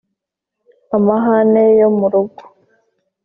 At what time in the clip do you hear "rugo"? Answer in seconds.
2.13-2.41